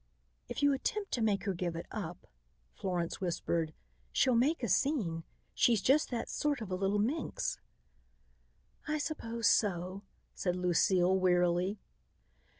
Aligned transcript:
"If 0.49 0.63
you 0.63 0.73
attempt 0.73 1.11
to 1.11 1.21
make 1.21 1.43
her 1.43 1.53
give 1.53 1.75
it 1.75 1.85
up," 1.91 2.25
Florence 2.73 3.21
whispered, 3.21 3.71
"she'll 4.11 4.33
make 4.33 4.63
a 4.63 4.67
scene. 4.67 5.25
She's 5.53 5.79
just 5.79 6.09
that 6.09 6.27
sort 6.27 6.59
of 6.59 6.71
a 6.71 6.75
little 6.75 6.97
minx." 6.97 7.59
"I 8.87 8.97
suppose 8.97 9.47
so," 9.47 10.01
said 10.33 10.55
Lucile 10.55 11.15
wearily. 11.19 11.77